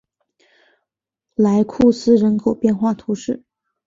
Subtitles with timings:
[1.35, 3.43] 莱库斯人口变化图示